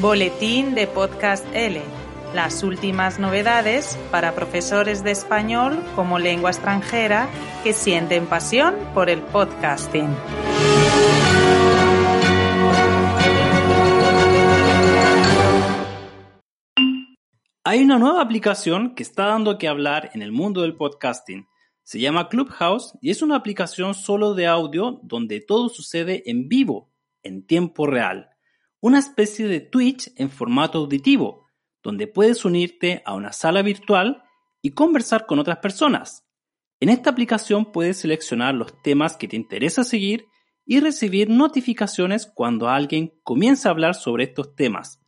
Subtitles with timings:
[0.00, 1.80] Boletín de Podcast L.
[2.34, 7.30] Las últimas novedades para profesores de español como lengua extranjera
[7.64, 10.14] que sienten pasión por el podcasting.
[17.64, 21.48] Hay una nueva aplicación que está dando que hablar en el mundo del podcasting.
[21.84, 26.92] Se llama Clubhouse y es una aplicación solo de audio donde todo sucede en vivo,
[27.22, 28.35] en tiempo real
[28.80, 31.46] una especie de Twitch en formato auditivo,
[31.82, 34.22] donde puedes unirte a una sala virtual
[34.62, 36.26] y conversar con otras personas.
[36.80, 40.26] En esta aplicación puedes seleccionar los temas que te interesa seguir
[40.66, 45.00] y recibir notificaciones cuando alguien comienza a hablar sobre estos temas.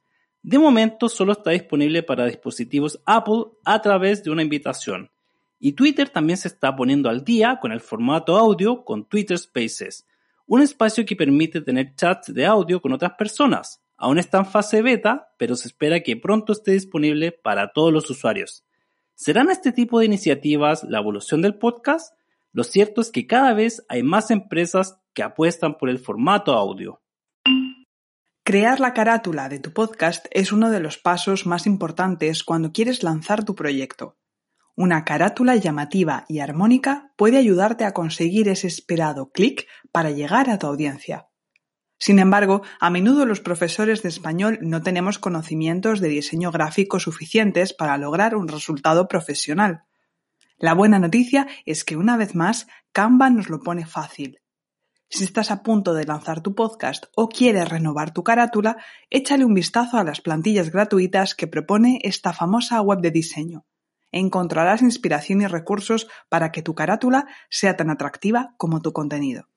[0.43, 5.11] De momento solo está disponible para dispositivos Apple a través de una invitación.
[5.59, 10.07] Y Twitter también se está poniendo al día con el formato audio con Twitter Spaces,
[10.49, 13.83] un espacio que permite tener chats de audio con otras personas.
[13.99, 18.09] Aún está en fase beta, pero se espera que pronto esté disponible para todos los
[18.09, 18.65] usuarios.
[19.15, 22.15] ¿Serán este tipo de iniciativas la evolución del podcast?
[22.53, 27.03] Lo cierto es que cada vez hay más empresas que apuestan por el formato audio.
[28.43, 33.03] Crear la carátula de tu podcast es uno de los pasos más importantes cuando quieres
[33.03, 34.17] lanzar tu proyecto.
[34.81, 40.59] Una carátula llamativa y armónica puede ayudarte a conseguir ese esperado clic para llegar a
[40.61, 41.27] tu audiencia.
[41.99, 47.73] Sin embargo, a menudo los profesores de español no tenemos conocimientos de diseño gráfico suficientes
[47.75, 49.83] para lograr un resultado profesional.
[50.59, 54.39] La buena noticia es que una vez más Canva nos lo pone fácil.
[55.09, 58.77] Si estás a punto de lanzar tu podcast o quieres renovar tu carátula,
[59.11, 63.67] échale un vistazo a las plantillas gratuitas que propone esta famosa web de diseño
[64.13, 69.49] encontrarás inspiración y recursos para que tu carátula sea tan atractiva como tu contenido.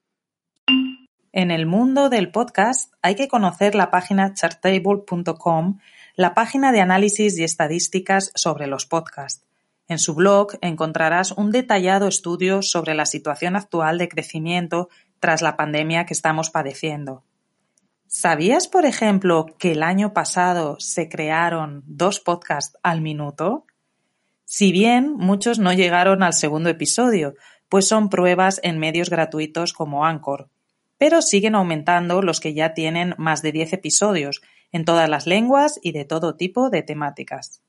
[1.33, 5.79] En el mundo del podcast hay que conocer la página chartable.com,
[6.15, 9.45] la página de análisis y estadísticas sobre los podcasts.
[9.87, 14.89] En su blog encontrarás un detallado estudio sobre la situación actual de crecimiento
[15.19, 17.23] tras la pandemia que estamos padeciendo.
[18.07, 23.65] ¿Sabías, por ejemplo, que el año pasado se crearon dos podcasts al minuto?
[24.53, 27.35] Si bien muchos no llegaron al segundo episodio,
[27.69, 30.49] pues son pruebas en medios gratuitos como Anchor,
[30.97, 34.41] pero siguen aumentando los que ya tienen más de 10 episodios,
[34.73, 37.61] en todas las lenguas y de todo tipo de temáticas.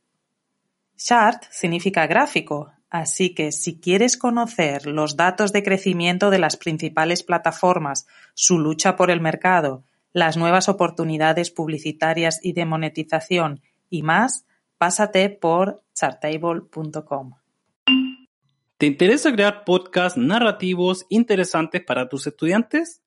[0.97, 7.23] Chart significa gráfico, así que si quieres conocer los datos de crecimiento de las principales
[7.23, 14.47] plataformas, su lucha por el mercado, las nuevas oportunidades publicitarias y de monetización y más,
[14.83, 17.35] pásate por chartable.com.
[18.79, 23.01] ¿Te interesa crear podcasts narrativos interesantes para tus estudiantes?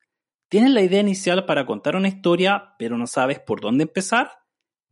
[0.48, 4.38] ¿Tienes la idea inicial para contar una historia, pero no sabes por dónde empezar?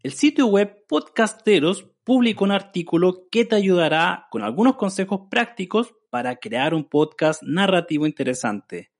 [0.03, 6.37] El sitio web Podcasteros publicó un artículo que te ayudará con algunos consejos prácticos para
[6.37, 8.93] crear un podcast narrativo interesante.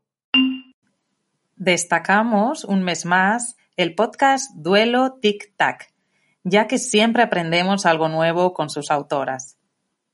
[1.56, 5.90] Destacamos un mes más el podcast Duelo Tic Tac,
[6.44, 9.56] ya que siempre aprendemos algo nuevo con sus autoras.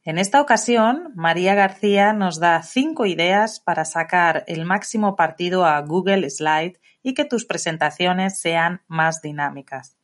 [0.05, 5.81] En esta ocasión, María García nos da cinco ideas para sacar el máximo partido a
[5.81, 9.97] Google Slide y que tus presentaciones sean más dinámicas.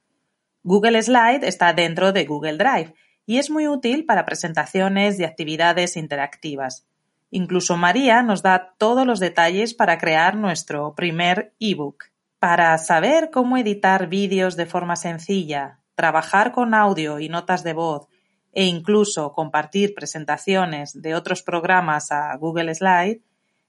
[0.64, 2.94] Google Slide está dentro de Google Drive
[3.26, 6.88] y es muy útil para presentaciones y actividades interactivas.
[7.30, 12.12] Incluso María nos da todos los detalles para crear nuestro primer ebook.
[12.42, 18.08] Para saber cómo editar vídeos de forma sencilla, trabajar con audio y notas de voz
[18.50, 23.22] e incluso compartir presentaciones de otros programas a Google Slide,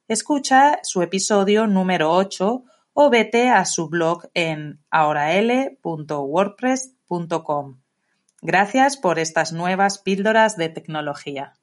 [0.07, 7.79] escucha su episodio número 8 o vete a su blog en ahoral.wordpress.com.
[8.41, 11.53] Gracias por estas nuevas píldoras de tecnología.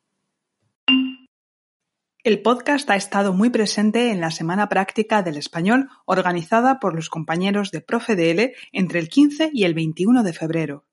[2.23, 7.09] El podcast ha estado muy presente en la Semana Práctica del Español organizada por los
[7.09, 10.85] compañeros de ProfeDL entre el 15 y el 21 de febrero.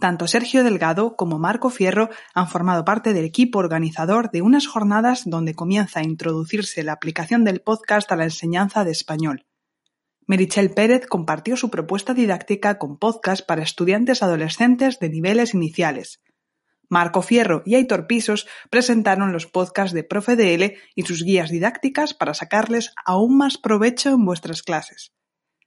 [0.00, 5.22] Tanto Sergio Delgado como Marco Fierro han formado parte del equipo organizador de unas jornadas
[5.26, 9.46] donde comienza a introducirse la aplicación del podcast a la enseñanza de español.
[10.26, 16.20] Merichel Pérez compartió su propuesta didáctica con podcast para estudiantes adolescentes de niveles iniciales.
[16.94, 22.14] Marco Fierro y Aitor Pisos presentaron los podcasts de Profe DL y sus guías didácticas
[22.14, 25.12] para sacarles aún más provecho en vuestras clases.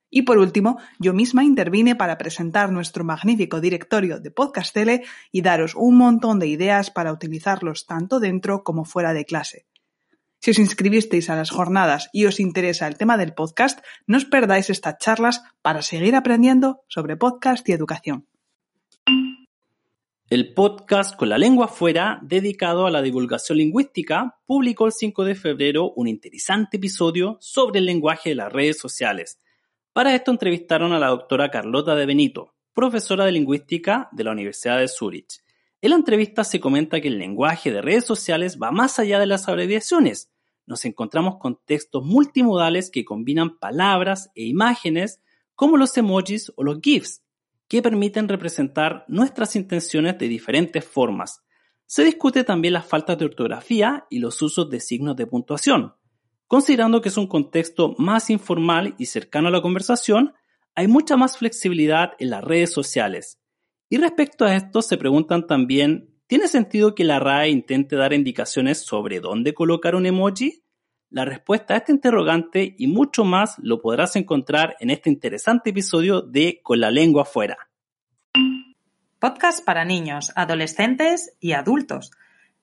[0.10, 5.42] Y por último, yo misma intervine para presentar nuestro magnífico directorio de Podcast Tele y
[5.42, 9.66] daros un montón de ideas para utilizarlos tanto dentro como fuera de clase.
[10.40, 14.24] Si os inscribisteis a las jornadas y os interesa el tema del podcast, no os
[14.24, 18.30] perdáis estas charlas para seguir aprendiendo sobre podcast y educación.
[20.30, 25.36] El podcast Con la lengua fuera, dedicado a la divulgación lingüística, publicó el 5 de
[25.36, 29.40] febrero un interesante episodio sobre el lenguaje de las redes sociales.
[29.94, 34.80] Para esto entrevistaron a la doctora Carlota de Benito, profesora de lingüística de la Universidad
[34.80, 35.42] de Zurich.
[35.80, 39.28] En la entrevista se comenta que el lenguaje de redes sociales va más allá de
[39.28, 40.30] las abreviaciones.
[40.66, 45.22] Nos encontramos con textos multimodales que combinan palabras e imágenes
[45.56, 47.24] como los emojis o los GIFs,
[47.68, 51.44] que permiten representar nuestras intenciones de diferentes formas.
[51.86, 55.94] Se discute también las faltas de ortografía y los usos de signos de puntuación.
[56.48, 60.34] Considerando que es un contexto más informal y cercano a la conversación,
[60.76, 63.40] hay mucha más flexibilidad en las redes sociales.
[63.90, 68.80] Y respecto a esto se preguntan también, ¿tiene sentido que la RAE intente dar indicaciones
[68.80, 70.64] sobre dónde colocar un emoji?
[71.10, 76.22] La respuesta a este interrogante y mucho más lo podrás encontrar en este interesante episodio
[76.22, 77.70] de Con la lengua afuera.
[79.18, 82.12] Podcast para niños, adolescentes y adultos.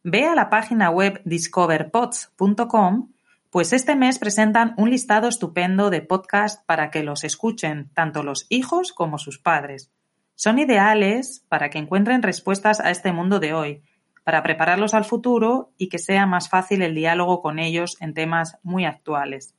[0.02, 3.12] Ve a la página web discoverpods.com,
[3.48, 8.44] pues este mes presentan un listado estupendo de podcasts para que los escuchen tanto los
[8.50, 9.90] hijos como sus padres.
[10.34, 13.82] Son ideales para que encuentren respuestas a este mundo de hoy,
[14.24, 18.58] para prepararlos al futuro y que sea más fácil el diálogo con ellos en temas
[18.62, 19.54] muy actuales.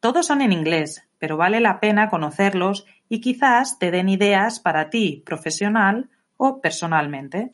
[0.00, 4.88] Todos son en inglés, pero vale la pena conocerlos y quizás te den ideas para
[4.88, 7.52] ti, profesional o personalmente.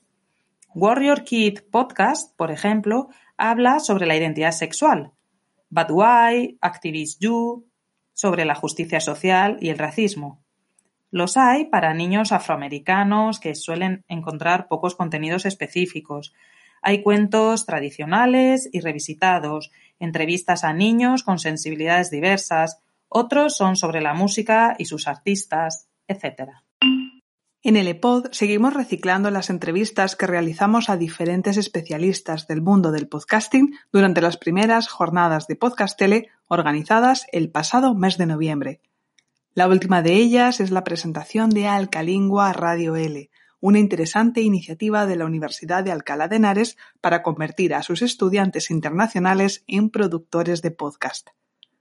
[0.75, 5.13] Warrior Kid Podcast, por ejemplo, habla sobre la identidad sexual.
[5.71, 7.67] But Why, Activist You,
[8.13, 10.46] sobre la justicia social y el racismo.
[11.17, 16.35] Los hay para niños afroamericanos que suelen encontrar pocos contenidos específicos.
[16.83, 24.13] Hay cuentos tradicionales y revisitados, entrevistas a niños con sensibilidades diversas, otros son sobre la
[24.13, 26.51] música y sus artistas, etc.
[27.63, 33.09] En el EPOD seguimos reciclando las entrevistas que realizamos a diferentes especialistas del mundo del
[33.09, 38.81] podcasting durante las primeras jornadas de Podcast Tele organizadas el pasado mes de noviembre.
[39.57, 45.17] La última de ellas es la presentación de Alcalingua Radio L, una interesante iniciativa de
[45.17, 50.73] la Universidad de Alcalá de Henares para convertir a sus estudiantes internacionales en productores de
[50.73, 51.31] podcast.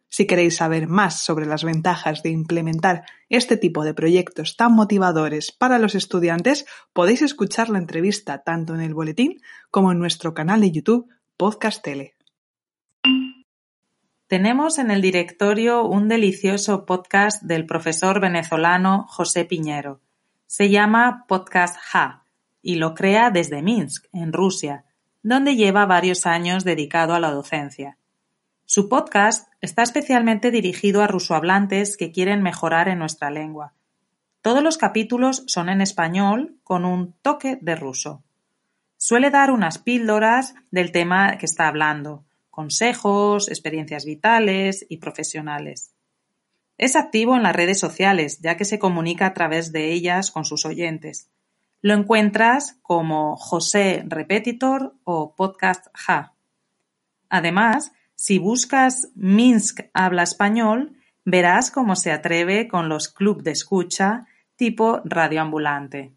[0.08, 5.52] Si queréis saber más sobre las ventajas de implementar este tipo de proyectos tan motivadores
[5.52, 10.62] para los estudiantes, podéis escuchar la entrevista tanto en el boletín como en nuestro canal
[10.62, 12.15] de YouTube Podcast Tele.
[14.28, 20.02] Tenemos en el directorio un delicioso podcast del profesor venezolano José Piñero.
[20.48, 22.24] Se llama Podcast Ja
[22.64, 24.84] y lo crea desde Minsk, en Rusia,
[25.22, 28.00] donde lleva varios años dedicado a la docencia.
[28.66, 33.74] Su podcast está especialmente dirigido a rusohablantes que quieren mejorar en nuestra lengua.
[34.42, 38.24] Todos los capítulos son en español con un toque de ruso.
[38.98, 45.92] Suele dar unas píldoras del tema que está hablando, consejos, experiencias vitales y profesionales.
[46.78, 50.46] Es activo en las redes sociales, ya que se comunica a través de ellas con
[50.46, 51.30] sus oyentes.
[51.82, 56.34] Lo encuentras como José Repetitor o Podcast Ja.
[57.30, 60.96] Además, si buscas Minsk habla español,
[61.26, 66.14] verás cómo se atreve con los club de escucha tipo radioambulante.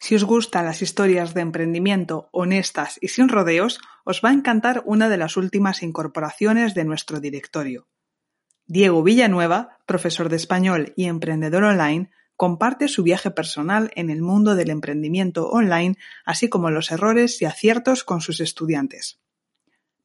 [0.00, 4.82] Si os gustan las historias de emprendimiento honestas y sin rodeos, os va a encantar
[4.86, 7.86] una de las últimas incorporaciones de nuestro directorio.
[8.66, 14.54] Diego Villanueva, profesor de español y emprendedor online, comparte su viaje personal en el mundo
[14.54, 19.20] del emprendimiento online, así como los errores y aciertos con sus estudiantes.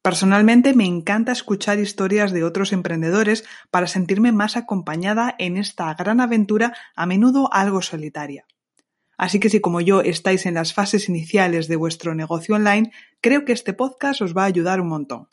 [0.02, 6.20] Personalmente me encanta escuchar historias de otros emprendedores para sentirme más acompañada en esta gran
[6.20, 8.46] aventura a menudo algo solitaria.
[9.16, 13.44] Así que si como yo estáis en las fases iniciales de vuestro negocio online, creo
[13.44, 15.28] que este podcast os va a ayudar un montón.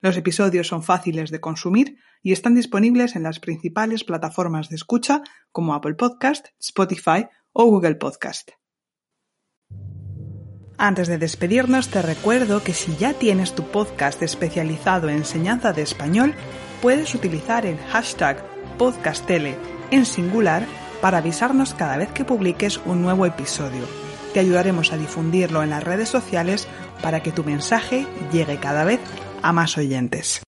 [0.00, 5.22] Los episodios son fáciles de consumir y están disponibles en las principales plataformas de escucha
[5.52, 8.50] como Apple Podcast, Spotify o Google Podcast.
[10.78, 15.82] Antes de despedirnos te recuerdo que si ya tienes tu podcast especializado en enseñanza de
[15.82, 16.34] español,
[16.82, 18.44] puedes utilizar el hashtag
[18.76, 19.56] podcastele
[19.90, 20.66] en singular
[21.00, 23.84] para avisarnos cada vez que publiques un nuevo episodio.
[24.32, 26.68] Te ayudaremos a difundirlo en las redes sociales
[27.02, 29.00] para que tu mensaje llegue cada vez
[29.42, 30.45] a más oyentes.